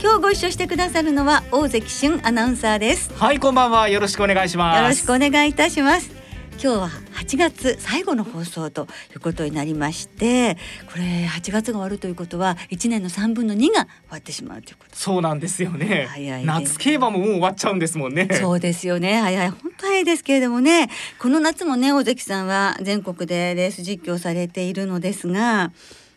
[0.00, 3.12] 今日ご一緒してくださるのは大関俊アナウンサーです。
[3.14, 3.88] はいこんばんは。
[3.88, 4.80] よろしくお願いします。
[4.80, 6.12] よろしくお願いいたします。
[6.52, 10.56] 今日は8月最後の放送ということになりまして
[10.90, 14.96] これ8月が終わるということは1年の3分の2が終わってしまうということ。
[14.96, 16.06] そうなんですよね。
[16.08, 16.46] 早いね。
[16.46, 18.28] 夏競馬ももう終わっちゃうんですもんね。
[18.40, 19.20] そうですよね。
[19.20, 20.88] 早い本当早いですけれどもね。
[21.18, 25.72] この夏もね大関さんは全国でレース実況されているのですが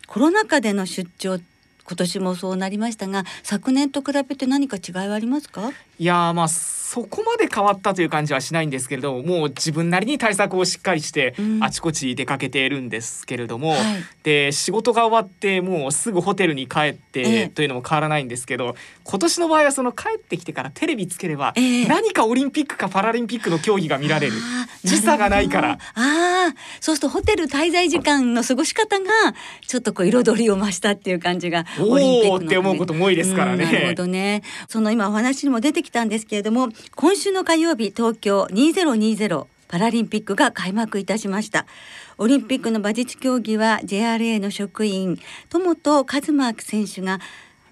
[0.05, 1.39] コロナ禍での出張
[1.91, 5.71] 今年もそうなりましたが昨年と比べて何か違いはありますか？
[6.01, 11.63] いやーまあそこまで変わったという感じはしないんですけれどももう自分なりに対策をしっかりしてうん。
[11.63, 13.79] あちこち出かけているんですけれども、はい。
[14.23, 17.47] で仕事が終わってもうすぐホテルに帰って、ええ。
[17.49, 21.87] というのも変わらないんですけど今年の場合はその帰ってきてからテレビつければ、ええ。
[21.87, 24.33] 何かオリンピックかパラリンピックの競技が見られる。
[24.83, 25.73] 時差がないから。
[25.73, 29.05] ああそうするとホテル滞在時間の過ごし方が
[29.65, 33.63] ちょっとこう彩りを増したっていう感じがおオリンピックのーって思うことも多いですからね。
[33.63, 34.41] うんなるほどね。
[34.67, 41.65] その今お話にも出てきたんですけれども、今週の火曜日東京2020パラリンピックが開幕いたしました。
[42.17, 45.17] オリンピックの馬術競技は JRA の職員
[45.49, 47.19] 友本和真選手が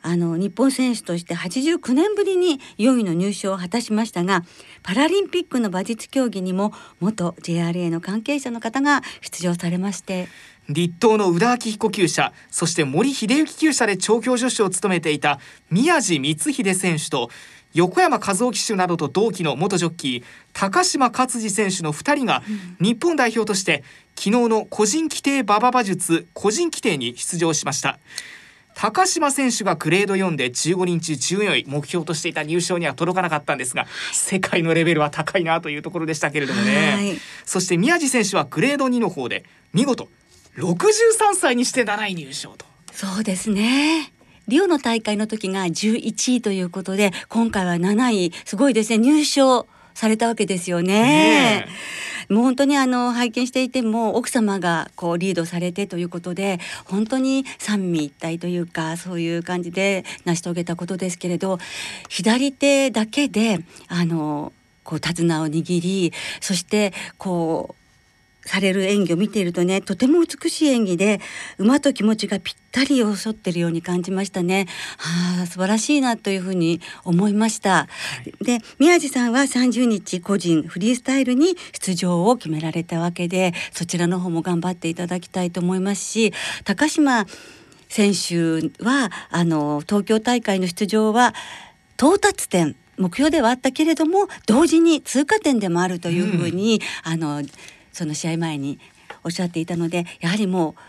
[0.02, 4.44] あの日本選手として89年ぶりに4位の入賞を果たしましたが
[4.82, 10.28] パラリンピックの馬術競技にも元 JRA の関係者の方が出場されまして
[10.70, 17.30] 立東の宇田明彦厩舎そして森秀幸厩舎で調教助手を務めていた宮地光秀選手と
[17.74, 22.42] 横山和夫騎手などと同期の元ジョッキー高島勝次選手の2人が
[22.80, 23.84] 日本代表として
[24.16, 28.00] 昨日の個人規定馬場馬術個人規定に出場しました。
[28.76, 37.18] 高島選手がグレード4で15人中14位目標としていた入賞には届かなかったんですが世界のレベルは高いなというところでしたけれどもね、はい。
[37.44, 39.44] そして宮地選手はグレード2の方で
[39.74, 40.08] 見事
[40.56, 44.14] 63歳にして7位入賞とそうですね。
[44.50, 48.34] リオの大会の時が11位ということで今回は7位。
[48.46, 48.98] すごいですね。
[48.98, 51.04] 入賞されたわけですよね。
[51.04, 51.68] ね
[52.30, 61.60] もう本当にあの拝見していても奥様がこうリードされてということで本当に三位一体というかそういう感じで成し遂げたことですけれど
[62.08, 64.52] 左手だけであの
[64.84, 67.79] こう手綱を握りそしてこう
[68.50, 71.22] される演技を見ているとねとても美しい演技で
[71.60, 74.66] 馬と気持ちがぴったり寄沿ってるように感じましたね。
[74.98, 77.88] はあ素晴らしいなというふうに思いました。
[78.42, 86.34] で宮地さんは30日個人フリースタイルに出場を決められたわけでそちらの方も頑張っていただきたいと思いますし
[86.64, 87.28] 高島
[87.88, 91.36] 選手はあの東京大会の出場は
[91.98, 97.44] 到達点目標ではあったけれども同時に通過点でもあるというふうに、あの
[98.00, 98.80] その試合前に
[99.26, 100.82] おっしゃっていたのでやはりもう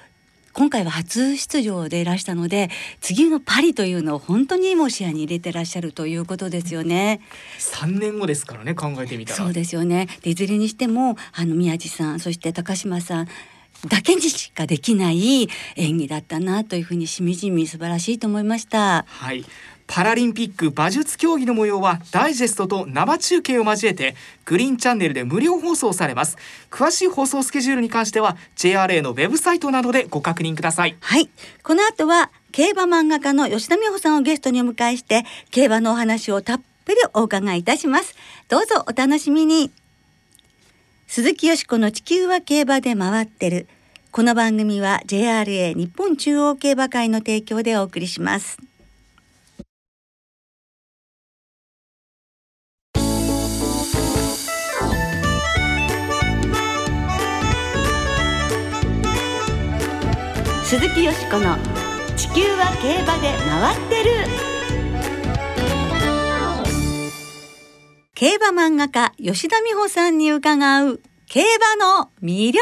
[0.53, 7.21] 今回は初出場でいらしたので次のパリというのを本当にもう視野に入れてらっしゃるということですよね。
[7.59, 13.29] 3年後ですからね考えてみたらそうですよねでいずれにしてもあの宮地さんそして高島さん
[13.89, 19.05] だけにしかできない演技だったなというふうにしみじみ素晴らしいと思いました。
[19.09, 19.45] はい
[19.93, 24.15] パラリンピック馬術競技の模様はダイジェストと生中継を交えて
[24.45, 26.39] グリーンチャンネルで無料放送されます
[26.71, 31.29] 詳しい放送スケジュールに関しては JRA のウェブサイトなどでご確認くださいはい。
[31.65, 38.15] この後は競馬漫画家の吉田美穂さんをゲストにお迎えして競馬のお話をたっぷりお伺いいたします。
[38.49, 39.73] どうぞお楽しみに。
[41.09, 43.67] 鈴木よしこの地球は競馬で回ってる。
[44.13, 48.70] この番組は JRA 日本中央競馬会の提供でお送りします。
[60.71, 61.57] 鈴木よしこの
[62.17, 64.11] 地球は競馬で回ってる。
[68.15, 71.43] 競馬漫画家吉田美穂さんに伺う競
[71.77, 72.61] 馬の魅力。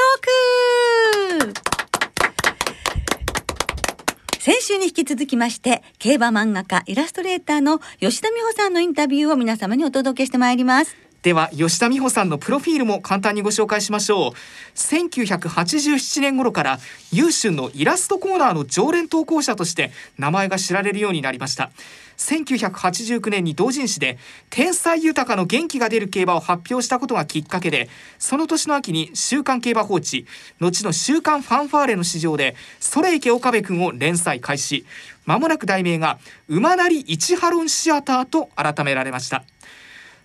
[4.38, 10.96] 先週に引き続きまして競馬漫画家イラストレーターの吉田美穂さんのインタビューを皆様にお届けしてまいります。
[11.22, 14.32] では吉田美穂さんのプロフィールも簡単にご紹介しましょう。
[14.76, 16.78] 1987年頃から
[17.10, 21.70] 優春のイラストコーナーの常連投稿者として名前が知られるようになりました。
[22.18, 24.18] 1989年に同人誌で
[24.50, 27.88] 「天才豊かの元気が出る競馬」を発表したことがきっかけで
[28.18, 30.26] その年の秋に「週刊競馬放置」
[30.60, 34.84] 後の「週刊ファンファーレ」の市場で「それいけ岡部君」を連載開始。
[35.26, 36.18] まもなく題名が
[36.48, 39.44] 「馬なり一ハロンシアター」と改められました。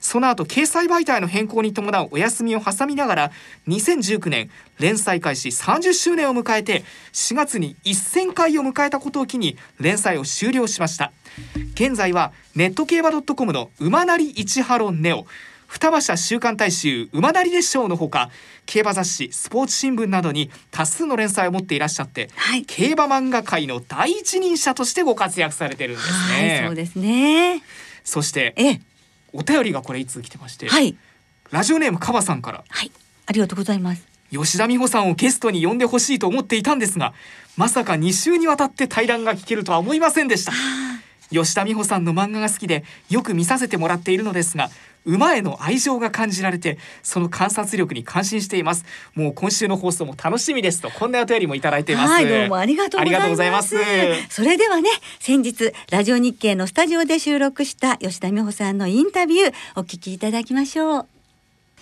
[0.04, 3.32] その後掲載媒体の変更に伴うお休みを挟みながら
[3.70, 6.84] 2019年連載開始30周年を迎えて
[7.14, 11.14] 4月に1000回を迎えたことを機に連載を終了しました。
[11.74, 15.26] 現在はネット競馬 .com の馬なり一ハロンネオ
[15.68, 18.30] 双葉社週刊大衆馬なり列賞のほか
[18.66, 22.66] 競馬雑誌スポーツ新聞などに多数の連載を持っていらっしゃって、はい。
[22.66, 27.64] 競馬漫画界の第一人者としてご活躍されてるんですね、はいそうですね。
[28.04, 28.93] そしてええ
[29.34, 30.96] お便りがこれいつ来てまして、はい。
[31.52, 32.64] ラジオネームカバさんから。
[32.70, 32.92] はい。
[33.26, 34.14] ありがとうございます。
[34.34, 37.14] 吉田美穂さんをゲストに呼んでほしいと思っていたんですが
[37.56, 40.52] まさか2週にわたって対談が聞けるとは思いませんでした
[41.34, 44.70] 吉田美穂さんの漫画が好きでよく見させてもらっているのですが
[45.06, 48.86] 馬への愛情が感じられてその観察力に感心しています。
[49.16, 50.82] もう今週の放送も楽しみです。
[50.82, 52.12] とこんなお便りもいただいています。
[52.12, 53.12] はい、どうもありがとうございます。
[53.12, 53.76] ありがとうございます。
[54.30, 54.90] それではね、
[55.20, 61.08] 先日ラジオ日経のスタジオで収録した吉田美穂さんのインタビューお聞きいただきましょう。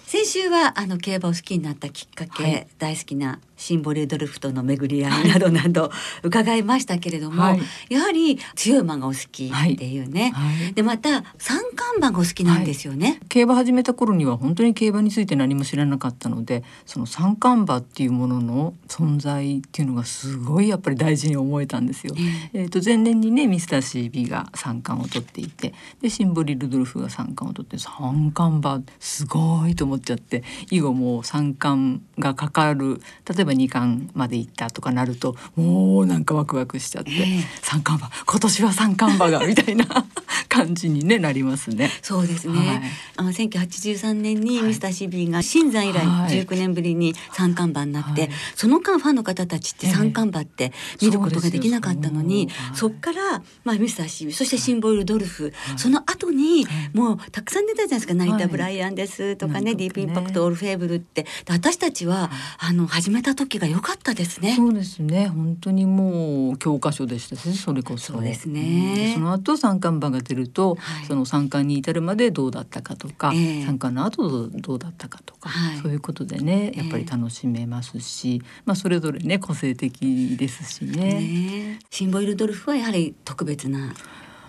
[0.08, 2.68] 先週はあの競馬を好きになったきっかけ、はい。
[2.80, 5.92] 大好きなシンボルドルフとの巡り合いなどなど
[6.24, 7.60] 伺いましたけれども、はい。
[7.90, 10.00] やはり強い馬がお好きってい。
[10.00, 10.74] うね、はい。
[10.74, 13.20] でまた三冠馬がお好きなんですよね。
[13.30, 22.16] 競馬始めた頃には本当に競馬について何も知らなかったのでその三冠馬っていうものの存在っていうのがすごいやっぱり大事に思えたんですよ。
[22.54, 37.44] えー、と前年にねミスター CB が三冠を取っていてでシンボリ・ルドルフが三冠を取って三冠馬すごいと思っちゃって以後もう三冠がかかる例えば二冠まで行ったとかなるともうなんかワクワクしちゃって、ええ。
[37.62, 39.86] 三冠馬今年は三冠馬がみたいな
[40.50, 41.90] 感じに、ね、なりますね。
[42.02, 42.58] そうですね。
[42.58, 42.82] はい。
[43.18, 44.68] あの1983年にはい。
[44.68, 46.44] ミスターシビーが新山以来はい。
[46.44, 48.32] 19年ぶりに三冠馬になって、はい。
[48.56, 49.94] その間ファンの方たちってええ。
[49.94, 52.76] 三冠馬って見ることができなかったのに、そうですよ。
[52.76, 55.54] そっからまあミスターシビーそしてシンボルドルフ、はい。
[55.78, 56.90] その後にはい。
[56.94, 61.24] もうたくさん出たじゃないですか、成田はいブライアンですとかね、ディープインパクトオールフェーブルって。
[61.24, 64.56] で私たちは、あの始めた時が良かったですね。
[64.56, 65.28] そうですね。
[65.28, 68.14] 本当にもう教科書でしたしそれこそ。
[68.14, 69.08] そうですね。
[69.08, 69.14] うん。
[69.16, 71.06] その後三冠馬が出ると、はい。
[71.06, 73.66] その三冠に至るまでどうだったかとか、ええ。
[73.66, 75.78] 三冠の後どうだったかとか、はい。
[75.78, 81.14] そういうことでねやっぱり楽しめますし、まあそれぞれね個性的ですしね。
[81.14, 83.94] ねシンボルドルフはやはり特別な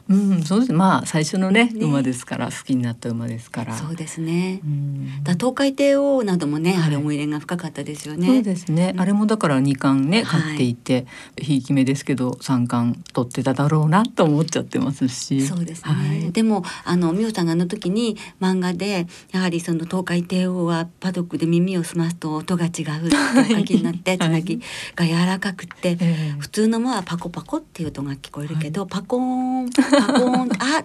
[0.09, 0.73] うんそうです。
[0.73, 1.71] まあ最初のねね。
[1.81, 3.75] 馬ですから好きになった馬ですから。
[3.77, 4.61] そうですね。
[4.65, 5.25] うん。
[5.25, 6.83] だ東海帝王などもね、はい。
[6.89, 8.27] あれ思い入れが深かったですよね。
[8.27, 9.01] そうですね、うん。
[9.01, 10.43] あれもだから二冠ねはい。
[10.43, 11.07] 買っていて、
[11.39, 15.47] ひいき目ですけど三冠取ってただろうなと思っちゃってますし。
[15.47, 16.33] そうですね、はい。
[16.33, 23.17] でもあの美穂さんがあの時に漫画でやはりその東海帝王はパドックで耳を澄ますと音が違うって
[23.55, 24.19] お書きになって、 はい。
[24.19, 24.61] つなぎ
[24.97, 26.35] が柔らかくって、ええ。
[26.39, 30.85] 普通の馬はパコパコっていう音が聞こえるけど、パコーンパコーンあ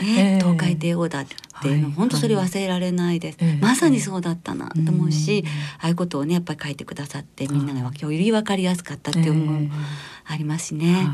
[0.00, 0.38] ね、ええ。
[0.38, 1.26] 東海帝王だっ
[1.60, 1.92] ていうの、はい。
[1.94, 5.50] 本当それ忘れられないです、ええまさにそうだったなと思うし、うんあ
[5.86, 9.70] あいうことをねやっぱり書いてくださってみんながより分かりやすかったっていうのも
[10.24, 11.04] ありますしね、はい。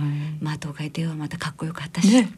[0.40, 2.12] まあ東海帝王はまたかっこよかったし。
[2.12, 2.28] ね。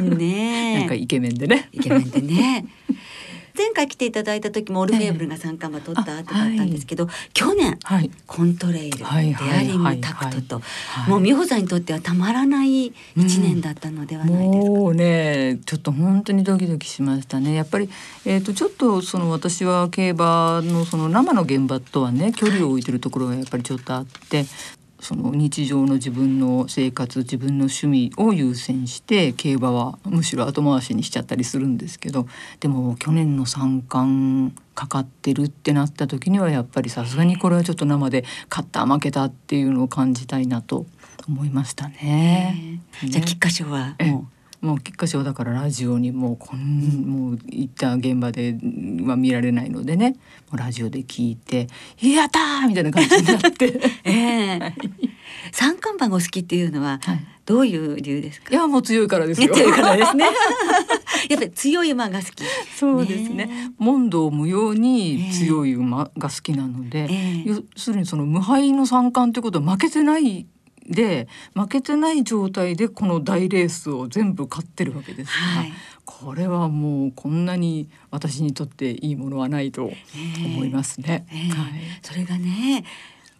[0.00, 0.78] ね。
[0.80, 1.68] なんかイケメンでね。
[1.72, 2.66] イケメンでね
[3.56, 8.10] 前回来ていただいた時もオルフェーブルが三冠馬取った後だったんですけど、去年はい。
[8.26, 10.56] コントレイル、はいデアリングタクトと、
[10.88, 14.70] はいもう美穂さんにとってはたまらない一年だったのではないですか？
[14.70, 17.88] もうねちょっと本当にドキドキしましたねやっぱり、
[18.24, 24.44] えー、とちょっとその私は競馬のその生の現場とはね距離を置いてるところがやっぱりちょっとあって。
[25.04, 32.26] その日常の自分の生活自分の趣味を優先して競馬はむしろ後回しにしちゃったりするんですけど
[32.60, 40.86] でも去年の三冠かかってるってなった時にはやっぱりさすがにこれはちょっと生で勝った負けたっていうのを感じたいなと
[41.28, 42.80] 思いましたね。
[43.04, 44.18] じゃあ菊花賞はええ
[44.64, 46.58] ももう菊花賞だからラジオにもうこん
[47.06, 48.56] もう行った現場で
[49.06, 50.10] は見られないのでね
[50.50, 51.68] もうラジオで聞いて
[52.00, 54.74] 「やったー!」みたいな感じになってう、 ええ
[55.52, 58.54] 三冠馬がお好きっていうのははいどういう理由ですか？
[58.54, 59.52] いやもう強いからですよ。
[59.54, 60.24] 強いからですね。
[61.28, 62.42] やっぱり強い馬が好き。
[62.74, 70.46] そうですねね問答無用に強い馬が好きなので、ええ要するにその無敗の三冠ってことは負けてない
[70.88, 75.72] で負けてない状態でこの大レースを全部勝ってるわけですから、はい
[76.06, 79.90] これはもうこんなに私にとっていいものはないと
[80.54, 81.26] 思いますね。
[81.30, 81.72] えーはい
[82.02, 82.84] それがね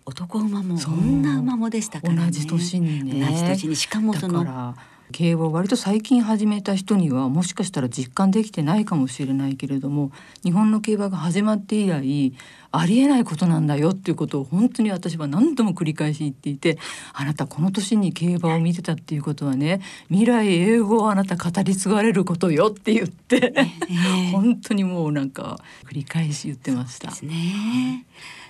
[0.06, 2.24] 男馬も女馬もでしたからね。
[2.26, 3.26] 同じ年にね。
[3.26, 3.76] 同じ年に。
[3.76, 4.74] しかもそのだから
[5.12, 10.10] 競馬を割と最近始めた人にはもしかしたら実感できてないかもしれないけれども
[10.42, 12.34] 日本の競馬が始まって以来
[12.72, 16.78] ありえないことなんだよっていうことを本当に私は何度も繰り返し言っていて
[17.12, 27.08] あなたこの年に競馬を見てたっていうことはね未来英語をあなた語り継がれることよって言って、えー 本当にもうなんか繰り返し言ってました。
[27.08, 27.14] で。
[27.14, 28.04] すね。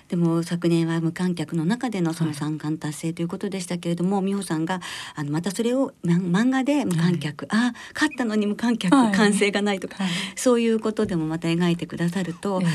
[0.07, 4.81] でも昨年は無観客の中でのその三冠達成ということでしたけれども、美穂さんが
[5.15, 9.13] あのまたそれをま漫画で無観客、あ勝ったのに無観客、はい。
[9.13, 10.13] 歓声がないとか、はい。
[10.35, 12.65] そういうことでもまた描いてくださると、え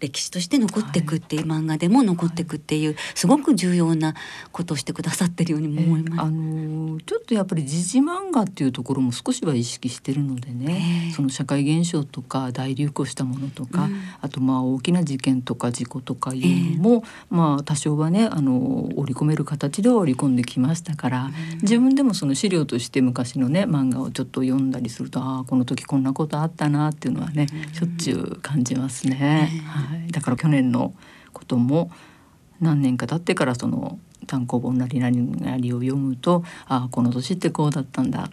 [0.00, 4.14] 歴史として残っていくっていう、漫画でも残っていくっていうすごく重要な
[4.52, 6.22] ことをしてくださってるようにも思います。
[6.22, 11.12] あのーちょっとやっぱり時事漫画っていうところも少しは意識してるのでね、ええ。
[11.12, 14.00] その社会現象とか大流行したものとか、うん。
[14.20, 21.30] あとまあ大きな事件とか事故とかいうのも、まあ多少はねあの織り込める形では織り込んできましたから、
[21.62, 29.50] 自分でもその資料として昔のね漫画をちょっと読んだりするとああこの時こんなことあったなっていうのはね、しょっちゅう感じますね。
[29.66, 30.94] はい、だから去年の
[31.32, 31.90] ことも
[32.60, 38.30] 何年か経ってからその単行本なり何なりを読むとああこの年ってこうだったんだ、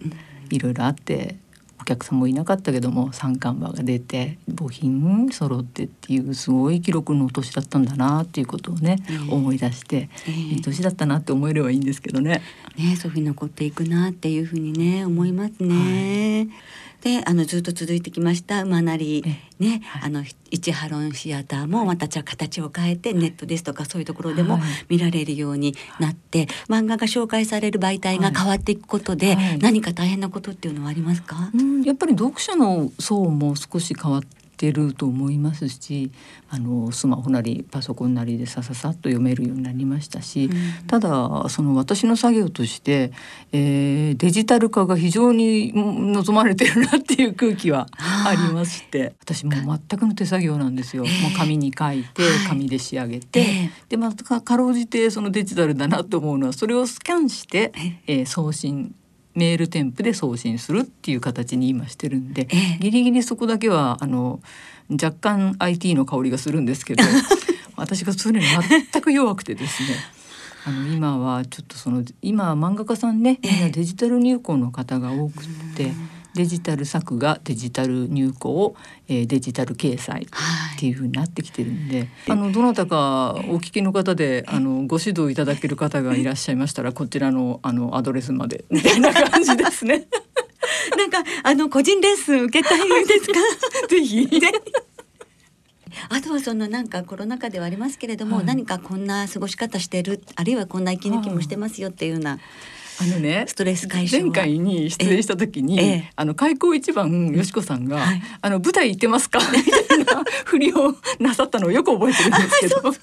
[0.50, 1.38] いろいろあって
[1.80, 9.18] お客さんもいなかったけども三冠馬が出て母品揃ってっていうすごい記録の年だったんだなっていうことをね、ええ。
[9.32, 10.32] 思い出して、ええ。
[10.32, 12.42] いい年だったなって思えればいいんですけどね。
[12.76, 16.48] ね、そういうふうに残っていくなっていうふうにね思いますね。
[17.06, 20.02] であのずっと続いてきました馬なりえね、はい。
[20.06, 24.62] あの一ハロンシアターもまたじゃあ形を変えて、ネットですとかそういうところでもはい。
[24.90, 29.60] 見られるようになって、漫画が紹介される媒体が変わっていくことで、はい。
[29.60, 31.52] 何か大変なことっていうのはありますか？
[31.54, 34.22] うん、やっぱり読者の層も少し変わっ
[34.56, 36.12] てると思いますし
[36.50, 40.88] あのスマホなりパソコンなりでさささっと読めるようになりましたし、うん。
[40.88, 43.12] ただその私の作業として、
[43.52, 51.04] えーデジタル化が非常にうん望まれてるなっていう空気はありまして私もう全くの手作業なんですよ。
[51.06, 52.32] ええもう紙に書いてはい。
[52.48, 57.72] 紙で仕上げて、ええでまたかかろうじてそのデジタルだなと思うのはそれをスキャンして、
[58.08, 58.96] えー送信
[59.36, 62.80] メール添付で送信するっていう形に今してるんで、ええ。
[62.80, 64.40] ギリギリそこだけはあの
[64.90, 67.04] 若干 IT の香りがするんですけど
[67.76, 68.46] 私がそれに
[68.92, 69.90] 全く弱くてですね
[70.66, 75.92] あの今はちょっとその今漫画家さんねみんなデジタル入稿の方が多くって、
[76.36, 78.76] デジタル作画デジタル入稿、
[79.08, 90.08] えーデジタル掲載はいっていう風になってきてるんで、あのどなたかお聞きの方であのご指導いただける方がいらっしゃいましたらこちらのあのアドレスまで みたいな感じですね。
[90.98, 93.40] なんかあの個人レッスン受けたいですか？
[93.90, 94.28] ぜひ。
[96.10, 102.38] あとはそのなんかコロナ禍ではありますけれども、はい何かこんな過ごし方してるあるいはこんな息抜きもしてますよっていうような
[103.02, 104.32] あのねストレス解消は？
[104.32, 106.12] 前回に出演した時に、ええ。
[106.16, 108.22] あの開口一番よしこさんが、はい。
[108.42, 109.40] あの舞台行ってますか？
[109.52, 112.82] みたいな振りをなさったのをよく覚えてるんですけど。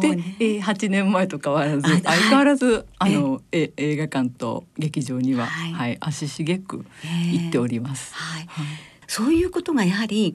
[0.00, 0.36] で、 もうね。
[0.38, 7.38] えー、8年前と変わらずあ相変わらずあの、え映画館と劇場には、ははいい足しげくええ。
[7.38, 8.14] 行っております。
[8.14, 8.66] はい、はい。
[9.08, 10.34] そういうことがやはり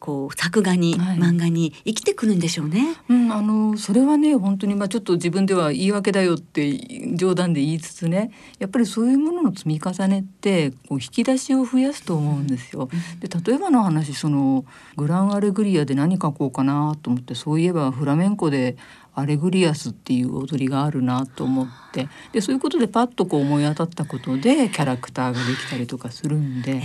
[0.00, 2.96] こう作画に、はい漫画に生きてくるんでしょうね。
[3.08, 12.88] うん、あのそれはね本当にまあちょっと自分では言い訳だよって冗談で言いつつねやっぱりそういうものの積み重ねってこう引き出しを増やすと思うんですよ。
[13.20, 14.64] で例えばの話その
[14.96, 18.76] グランアレグリアで何書こうかなと思ってそういえばフラメンコで
[19.20, 22.08] アレグリアスっていう踊りがあるなと思って。
[22.32, 26.82] でそういうことでパッとこう思い当たったことでキャラクターができたりとかするんで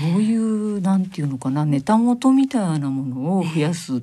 [0.00, 4.02] そういうなんていうのかなネタ元みたいなものを増やす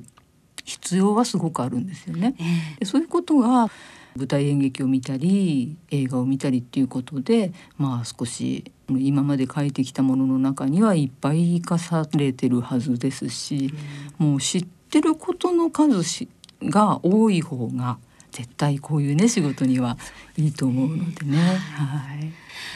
[0.64, 2.34] 必要はすごくあるんですよね。
[2.38, 2.44] え
[2.76, 2.80] え。
[2.80, 3.68] でそういうことが
[4.16, 13.72] 舞台演劇を見たり映画を見たりっていうことでまあ少し今まで書いてきたものの中にはいっぱい生かされてるはずですし、
[14.18, 16.28] もう知ってることの数し
[16.64, 17.98] が多い方が
[18.32, 19.96] 絶対こういうね仕事には
[20.36, 21.38] いいと思うのでね。
[21.38, 22.32] はい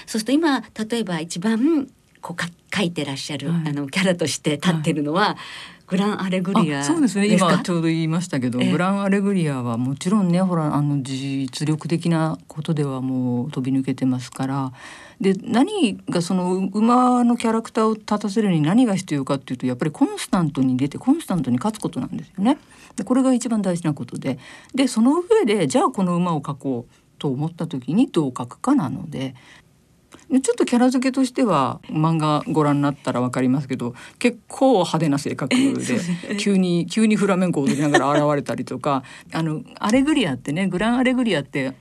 [0.07, 1.89] そうすると今例えば一番
[2.21, 3.69] こうか書いてらっしゃる、はい。
[3.69, 5.37] あのキャラとして立ってるのは、
[5.87, 7.29] グランアレグリアあそうですね。
[7.29, 7.35] か？
[7.35, 8.73] 今ちょうど言いましたけど、ええ。
[8.73, 14.73] グランアレグリアはもちろんねほらあの実力的なことではもう飛び抜けてますから。
[15.21, 22.59] で何がその馬のキャラクターを立たせるに何が必要かっていうとやっぱりコンスタントに出てコンスタントに勝つことなんですよね。
[22.95, 24.39] でこれが一番大事なことで。
[24.75, 29.35] でその上でじゃあこの馬を描こうと思った時にどう描くかなので
[30.31, 41.73] ちょっとキャラ付けとしては漫画ご覧になったらわかりますけど結構派手な性格で 急に急にフラメンコを踊りながら現れたりとかあのアレグリアってねグランアレグリアって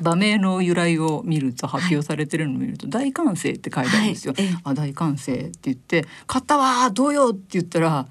[0.00, 4.34] 場名の由来を見ると発表されてるのを見ると「大歓声」って書いてあるんですよ。
[4.36, 4.48] はい。
[4.64, 8.06] あ大歓声って言って「買ったわーどうよ」って言ったら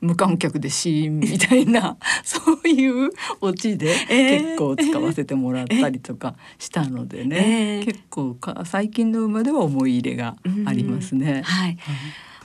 [0.00, 10.36] 無観客でシーンみたいな そういうオチでえー結構使わせてもらったりとかしたのでね、えー結構か最近の馬では思い入れが
[10.66, 11.42] ありますね。
[11.44, 11.78] はい。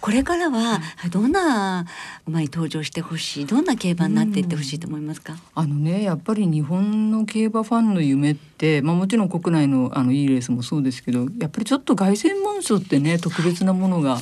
[0.01, 0.81] これからは
[1.11, 1.85] どんな
[2.27, 5.37] 馬に登場してほしい、どんな競馬になっていってほしいと思いますか？
[5.55, 14.19] あのねやっぱり日本の競馬ファンの夢って、まあ、もちろん国内のあのいいレースもそうですけどやっぱりちょっと凱旋門賞ってね特別なものが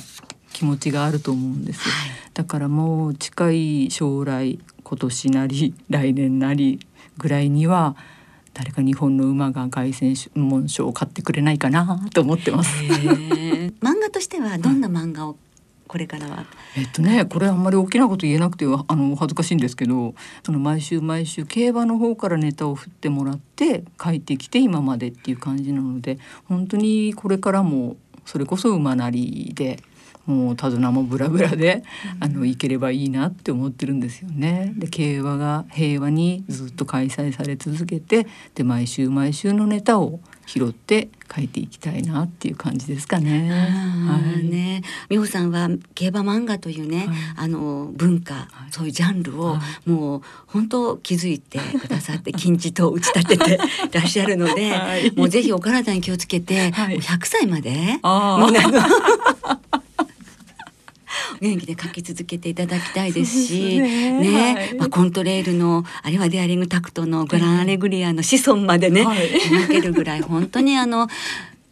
[0.54, 1.94] 気持ちがあると思うんですよ。
[2.34, 6.80] だからもう近い将来今年なり来年なり
[7.18, 7.96] ぐらいには
[8.54, 12.84] 誰か日本の馬が凱旋門賞を買ってくれないかなと思ってます。
[13.82, 15.38] 漫画としてはどんな漫画を
[15.88, 16.46] これからは？
[16.78, 20.16] えっとねこれあんまり大きなこと言えなくてあの恥ずかしいんですけど
[20.46, 29.84] その毎週毎週競馬の方からネタを振ってもらって書いてきて今までっていう感じなので本当にこれからもそれこそ馬なりで
[30.32, 31.84] もう手綱もブラブラで、
[32.20, 34.74] あのいければいいなって思ってるんですよね。
[34.76, 43.50] で競馬が平和にずっと開催され続けてで毎週毎週のネタを拾って書いていきたいなっていう感じですかね。
[43.50, 44.44] はい。
[44.44, 47.18] ね、美穂さんは競馬漫画というね、はい。
[47.38, 53.58] あの文化、そういうジャンルを、はもう本当気づいてくださって 金字塔を打ち立てて い
[53.94, 55.12] らっしゃるので、はい。
[55.16, 56.96] もうぜひお体に気をつけて、はい。
[56.96, 58.00] もう100歳まで
[61.42, 64.54] 元気で書き続けていただきたいですし そうですね。
[64.54, 64.76] はい。
[64.76, 69.28] まあ、コントレールのあれはデアリングタクトのグランアレグリアの子孫までね、はい。
[69.50, 71.08] 描けるぐらい本当にあの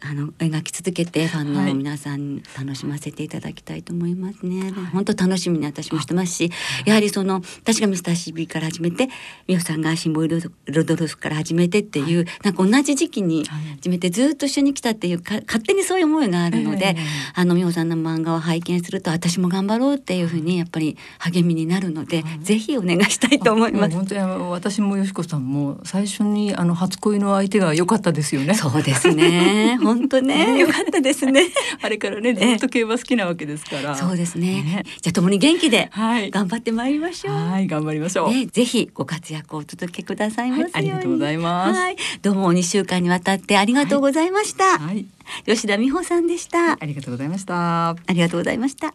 [0.02, 4.72] あの描き続けてファンはいの皆さんに楽しませていただきたいと思いますね。
[4.92, 6.50] 本当楽しみに私もしてますし、
[6.86, 9.08] やはりその私がミスター CB から始めて、
[9.46, 16.96] 美穂さんがシンボイルロドルフから始めてっていう、なんか同じ時期にはい始めてずっと一緒に来たっていうか勝手にそういう思いがあるので、ええ
[17.34, 23.96] あの美穂さんの漫画を拝見すると私も頑張ろうっていうふうにやっぱり励みになるので、ぜひお願いしたいと思います。
[23.96, 28.54] 本当に私もよしこさんも最初にあの初恋の相手が良かったですよね。
[28.54, 29.78] そうですね。
[29.94, 31.48] 本当ね、 よかったですね。
[31.82, 33.96] あれからねずっと競馬好きなわけですから。
[33.96, 34.62] そうですね。
[34.62, 36.30] ねじゃあ共に元気ではい。
[36.30, 37.34] 頑張ってまいりましょう。
[37.34, 38.32] はい頑張りましょう。
[38.32, 44.78] ね、ぜひご活躍をお届けくださいますように、はいありがとうございますはい、どうも2週間にわたってありがとうございました。
[44.78, 45.06] はい
[45.46, 46.72] 吉田美穂さんでした。
[46.72, 47.90] ありがとうございました。
[47.90, 48.94] ありがとうございました。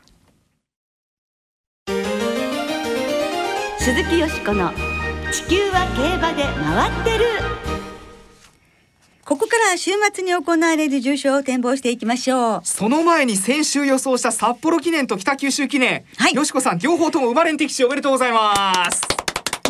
[3.80, 4.72] 鈴木よしこの
[5.32, 7.55] 地球は競馬で回ってる。
[9.26, 12.62] ここからは週末に行われる重賞を展望していきましょう。
[12.64, 16.36] その前に先週予想した札幌記念と北九州記念、はい。
[16.36, 19.02] よしこさん両方とも生まれん敵地おめでとうございます。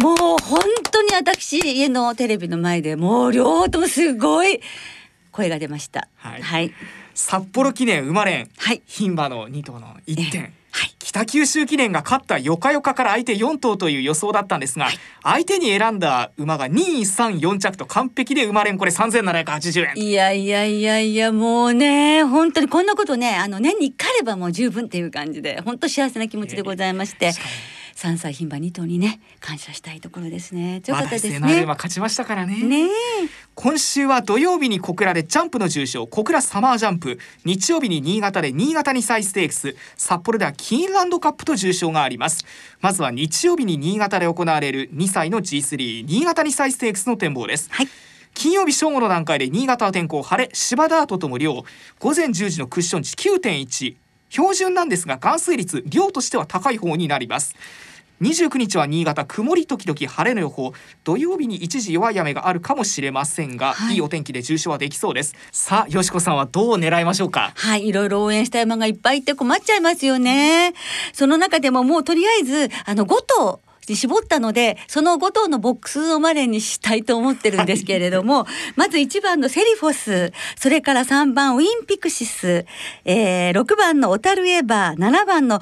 [0.01, 0.59] もう本
[0.91, 4.59] 当に私家のテレビの前でもう両方ともすごい
[5.31, 6.09] 声が出ました。
[6.17, 6.41] はい。
[6.41, 6.73] はい。
[7.13, 8.49] 札幌記念生まれん。
[8.57, 8.81] はい。
[8.89, 10.95] 牝馬の2頭の1点はい。
[10.99, 14.89] 北九州記念が勝ったよかよかから相手4頭という予想だったんですが、
[15.23, 20.03] 相手に選んだ馬が234着と完璧で生まれんこれ3780円。
[20.03, 27.51] いやいやいやいやもうね本当にこんなことねあの年に1回あればもう十分っていう感じで本当幸せな気持ちでございまして、しかも
[27.95, 30.81] 3歳牝馬2頭にね感謝したいところですね。
[30.83, 32.61] 強かったですまだ勝ちましたからね。
[32.61, 32.89] ねえ
[33.55, 37.19] 今週は土曜日に小倉でジャンプの重賞小倉サマージャンプ。
[37.45, 39.77] 日曜日に新潟で新潟2歳ステークス。
[39.95, 42.43] 札幌ではキーンランドカップと重賞があります。
[42.81, 47.69] まずは日曜日に新潟で行われる2歳の G3 新潟2歳ステークスの展望です。
[47.71, 47.87] はい。
[48.33, 51.63] 金曜日正午の段階で新潟は天候晴れ芝ダートとも量
[51.99, 53.95] 午前10時のクッション値9.1
[54.29, 57.55] 標準なんですが含水率量としては高い方になります
[58.21, 60.73] 29日は新潟曇り時々晴れの予報。
[61.03, 63.95] 土曜日に一時弱い雨があるかもしれませんが、はい。
[63.95, 65.35] い、いお天気で重賞はできそうです。
[65.51, 67.51] さあよしこさんはどう狙いましょうか？
[67.55, 70.73] はい、いろいろ応援したい馬がいっぱいいて困っちゃいますよね。
[71.13, 82.65] その中でももうとりあえず、あの、5頭に絞ったので、その5頭のボックスをマレにしたいと思ってるんですけれども、 まず1番のセリフォス、それから3番ウィンピクシス、
[83.03, 85.61] えー、6番のオタルエバー、7番の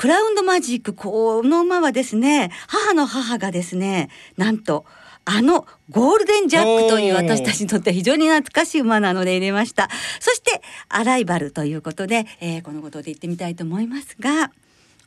[0.00, 4.08] クラウンドマジック、この馬はですね、母の母がですね、
[4.38, 4.86] なんと、
[5.26, 9.90] あのゴールデンジャックという私たちにとって非常に懐かしい馬なので入れました。
[10.18, 14.50] そしてアライバルということで、えーこのことで言ってみたいと思いますが、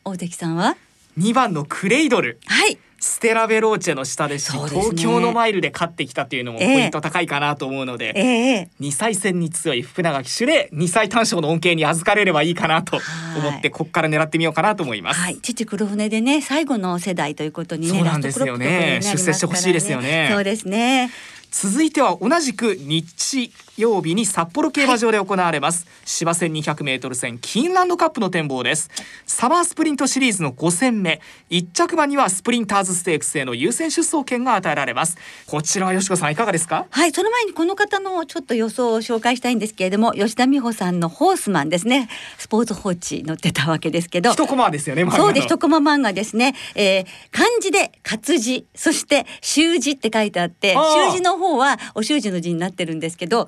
[0.06, 0.78] 大関さんは
[1.18, 2.40] ？2番のクレイドル。
[2.46, 4.70] はいステラベローチェの下ですしね。
[4.70, 13.02] 東京のマイルで勝ってきたっていうのもポイント高いかなと思うので、ええ2歳戦に強い福永騎手で2歳単勝の恩恵に預かれればいいかなと
[13.38, 15.20] 思ってここから狙ってみようかなと思います。
[15.20, 18.62] はい、父黒船でね最後の世代ということにねそうなんですよね。
[18.62, 20.30] ラストクロックということになりますから出世してほしいですよね。
[20.32, 21.12] そうですね。
[21.52, 28.90] 続いては同じく日曜日に札幌競馬場で行われます、芝線 200m 戦キーンランドカップの展望です。
[29.26, 31.22] サマースプリントシリーズの5戦目。
[31.50, 35.18] 1着馬にはスプリンターズステークスへの優先出走権が与えられます。
[35.48, 36.86] こちらはよしこさんいかがですか？
[36.90, 42.10] はい、その前にこの方のちょっと予想を紹介したいんですけれども吉田美穂さんのホースマンですね。
[42.38, 44.32] スポーツ報知載ってたわけですけど。
[44.32, 53.48] 一コマですよねそうです一コマ漫画ですね、えー、漢字で活字そして習字って書いてあって習字の方はお習字の字になってるんですけど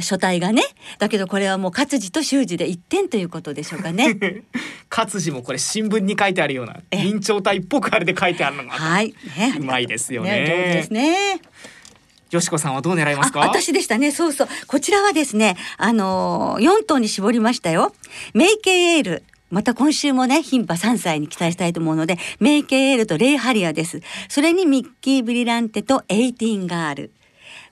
[0.00, 0.62] 書体がね。
[0.98, 4.42] だけどこれはもう活字と習字で一点ということでしょうかね。
[4.88, 9.14] 活字もこれ新聞に書いてあるようなえ明朝体っぽくあれで書いてあるのがはい。
[9.36, 9.56] ね。
[9.58, 10.40] うまいですよね。
[10.40, 11.40] 上手ですね。
[12.30, 13.42] よしこさんはどう狙いますか？
[13.42, 14.10] あ私でしたね。
[14.10, 14.48] そうそう。
[14.66, 17.94] こちらはですねあのー、4頭に絞りましたよ。
[18.32, 19.22] メイケイエール。
[19.50, 24.00] また今週もね牝馬3歳に期待したいと思うのでメイケイエールとレイハリアです。
[24.28, 27.12] それにミッキー・ブリランテとエイティンガール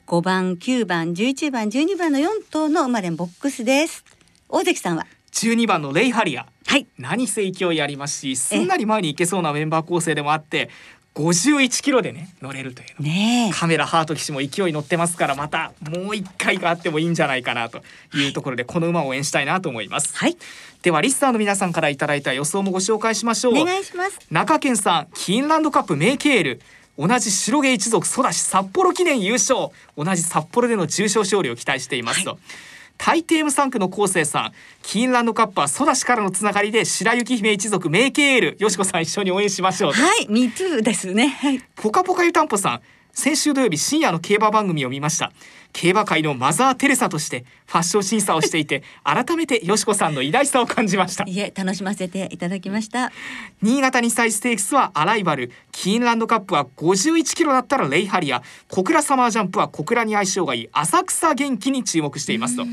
[0.07, 4.05] 5番9番11番12番の4頭の生まれボックスです。
[4.49, 6.47] 大関さんは？12番のレイハリア。
[6.67, 6.87] はい。
[6.99, 10.71] 何せ勢いありますしすんなり前に行けそうなメンバー構成でもあって
[11.15, 13.07] 51キロでね乗れるというの。
[13.07, 13.53] ねえ。
[13.53, 17.83] カメラハート騎士も勢い乗ってますからまたもう一回があってもいいんじゃないかなと
[18.15, 20.17] いうところでこの馬を応援したいなと思います。
[20.17, 20.37] はい。
[20.83, 23.59] ではリスターの皆さんからいただいた予想もご紹介しましょう。
[23.59, 24.19] お願いします。
[24.31, 26.61] 中堅さんキーンランドカップメイケール
[26.99, 29.71] 同じ白毛一族ソダシ札幌記念優勝。
[29.97, 32.39] 同じ札幌での重賞勝利を期待していますと、
[32.99, 34.53] タイテーム3区の昴生さん
[34.83, 40.01] キーンランドカップはソダシからのつながりで白雪姫一族メイケールよしこさん一緒に応援しましょうと。
[40.01, 41.29] はい Me too ですね。
[41.29, 41.61] はい。
[41.75, 42.81] ポカポカ湯たんぽさん
[43.13, 45.33] 先週土曜日深夜の競馬番組を見ました。
[45.73, 51.25] 競馬界のマザー・テレサとしてファッション審査をしていて 改めてよしこさんの偉大さを感じました。
[51.27, 53.13] いえ楽しませていただきました。
[53.61, 55.53] 新潟2歳ステークスはアライバル。
[55.73, 58.43] キーンランドカップは51キロだったらレイハリア。
[58.69, 60.69] 小倉サマージャンプは小倉に相性がいい。
[60.73, 62.67] 浅草元気に注目していますと。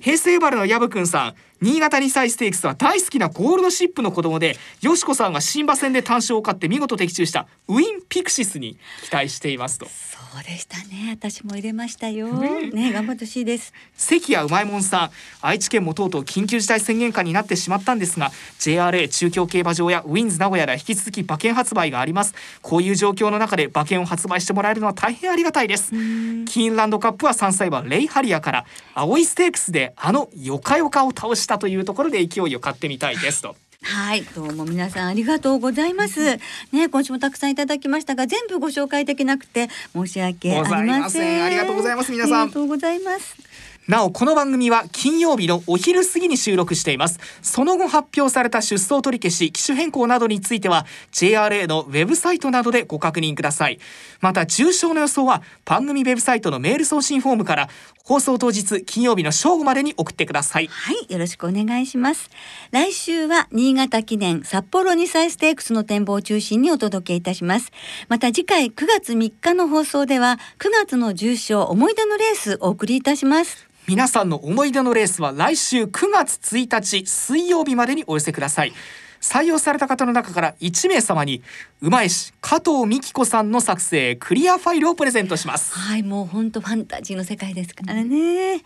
[0.00, 9.86] 平成生まれのヤブくんさん新潟2歳ステークスは大好きなゴールドシップの子供でよしこさんが新馬戦で単勝を買って見事的中したウィンピクシスに期待していますと。
[9.86, 11.16] そうでしたね。
[11.18, 12.28] 私も入れましたよ。
[12.28, 12.70] ね。
[12.70, 13.72] ね頑張ってほしいです。
[13.96, 22.34] 関谷うまいもんさん愛知県もとうとう緊急事態宣言下になってしまったんですが JRA 中京競馬場やウィンズ名古屋では引き続き馬券発売があります。
[22.62, 25.90] こういう状況の中で馬券を発売してもらえるのは大変ありがたいです。
[25.90, 33.56] キーンランドカップは3歳馬レイハリアから青いステークスであのヨカヨカを倒したというところで勢いを買ってみたいですと。
[33.82, 36.36] はい、どうも皆さんありがとうございます。
[36.72, 41.44] ね、今週もたくさんいただきましたが、全部ご紹介できなくて申し訳ありません。
[41.44, 42.40] ありがとうございます皆さん。
[42.42, 43.47] ありがとうございます。
[43.88, 53.78] なおこの番組は金曜日のお昼過ぎに収録していますその後発表された出走取り消し機種変更などについては JRA のウェブサイトなどでご確認ください
[54.20, 57.70] また重賞の予想は番組ウェブサイトのメール送信フォームから
[58.04, 62.30] 放送当日金曜日の正午までに送ってくださいはい、よろしくお願いします。
[62.70, 67.70] 来週は新潟記念札幌2歳ステークスの展望を中心にお届けいたします。
[68.08, 73.68] また次回9月3日の放送では9月の重賞思い出のレースお送りいたします。
[73.88, 78.74] 皆さんの思い出のレースは来週9月1日水曜日までにお寄せください
[79.22, 81.42] 採用された方の中から1名様に
[81.80, 88.62] 馬絵師加藤美希子さんの作成クリアファイルをプレゼントしますはい、もう本当ファンタジーの世界ですからね。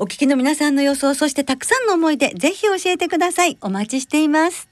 [0.00, 3.56] お聞きの皆さんの予想、そしてたくさんの思い出、ぜひ教えてください。
[3.60, 4.68] お待ちしています。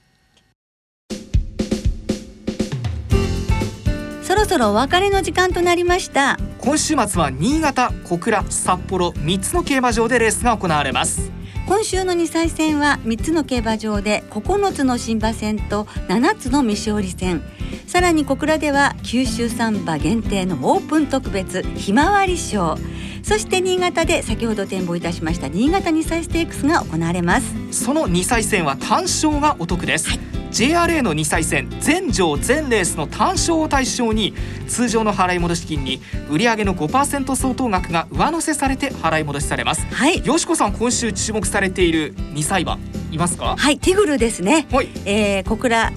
[4.21, 6.37] そろそろお別れの時間となりました。
[6.63, 11.29] 今週末は新潟小倉札幌3つの競馬場でレースが行われます。
[11.67, 17.43] 今週の2歳戦は3つの競馬場で9つの新馬戦と7つの未勝利戦。
[17.85, 22.77] さらに小倉では九州サンバ限定のオープン特別ひまわり賞
[23.23, 27.55] そして新潟で先ほど展望いたしました新潟2歳ステークスが行われます。
[27.71, 30.09] その2歳戦は単勝がお得です、
[30.51, 34.33] JRA の2歳戦全場全レースの単勝を対象に
[34.67, 39.85] 通常の払い戻し金に売上の5%相当額が上乗せされて払い戻しされます。
[39.87, 40.23] はい。
[40.25, 42.77] よしこさん今週注目されている2歳馬
[43.11, 43.55] いますか？
[43.57, 44.67] はいティグルですね。
[44.69, 44.89] はい。
[45.05, 45.91] えー、小倉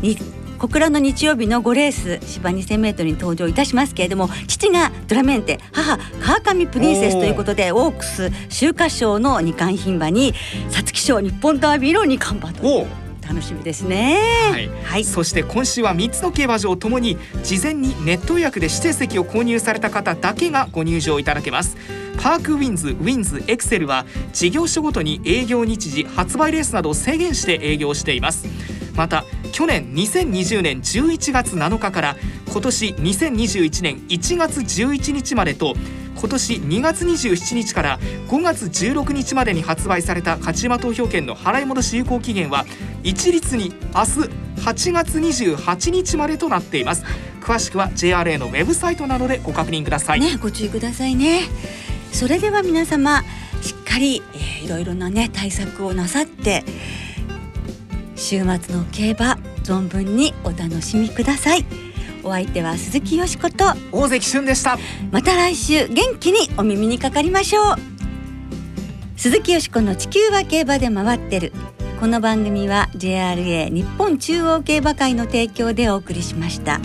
[0.00, 0.16] に
[0.58, 10.32] 小倉の日曜日の5レース芝 2000m に登場いたしますけれども父がドラメンテ母川上プリンセスということでオークス秋華賞の二冠牝馬に
[10.70, 12.86] 皐月賞日本ダービーの二冠馬と
[13.26, 14.18] 楽しみですね。
[14.52, 21.76] はい、はい、そして今週は3つの競馬場ともに事前にネット予約で指定席を購入された方だけがご入場いただけます。
[22.18, 28.46] パークウィンズ、ウィンズ、エクセルは事業所ごとに営業日時、発売レースなどを制限して営業しています。
[28.96, 32.16] また去年2020年11月7日から
[32.50, 35.74] 今年2021年1月11日までと
[36.16, 42.64] 今年2月27日から5月16日までに発売された勝ち馬投票券の払い戻し有効期限は
[43.02, 44.30] 一律に明日
[44.62, 47.04] 8月28日までとなっています。
[47.40, 50.20] 詳しくは JRA のウェブサイトなどでご確認ください。
[50.20, 51.42] ねご注意くださいね。
[52.12, 53.22] それでは皆様
[53.60, 56.64] しっかり、えー、いろいろなね対策をなさって
[58.16, 61.64] 週末の競馬存分にお楽しみください。
[62.24, 63.64] お相手は鈴木よしこと。
[63.92, 64.78] 大関俊でした。
[65.12, 67.76] また来週元気にお耳にかかりましょう。
[69.16, 71.52] 鈴木よしこの地球は競馬で回ってる。
[72.00, 76.80] この番組は JRA 日本中央競馬会の提供でお送りしました。